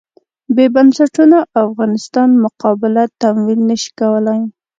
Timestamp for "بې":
0.55-0.65